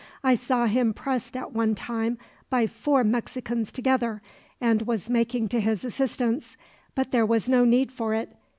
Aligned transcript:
I 0.23 0.33
saw 0.33 0.65
him 0.65 0.95
pressed 0.95 1.37
at 1.37 1.53
one 1.53 1.75
time 1.75 2.17
by 2.49 2.65
four 2.65 3.03
Mexicans 3.03 3.71
together, 3.71 4.23
and 4.59 4.81
was 4.81 5.11
making 5.11 5.49
to 5.49 5.59
his 5.61 5.85
assistance. 5.85 6.57
But 6.95 7.11
there 7.11 7.21
was 7.23 7.47
no 7.47 7.65
need 7.65 7.91
for 7.91 8.15
it. 8.15 8.35